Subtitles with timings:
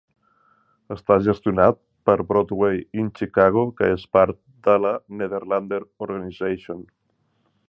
[0.95, 1.77] Està gestionat
[2.11, 6.87] per Broadway In Chicago, que és part de la Nederlander Organization.